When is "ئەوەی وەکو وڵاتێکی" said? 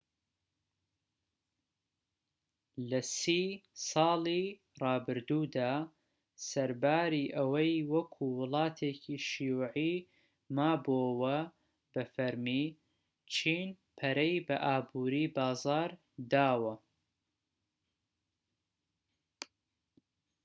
7.37-9.17